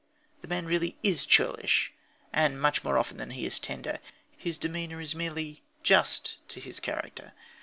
The 0.41 0.47
man 0.47 0.65
really 0.65 0.97
is 1.03 1.27
churlish, 1.27 1.93
and 2.33 2.59
much 2.59 2.83
more 2.83 2.97
often 2.97 3.17
than 3.17 3.29
he 3.29 3.45
is 3.45 3.59
tender. 3.59 3.99
His 4.35 4.57
demeanour 4.57 4.99
is 4.99 5.13
merely 5.13 5.61
just 5.83 6.37
to 6.49 6.59
his 6.59 6.79
character. 6.79 7.33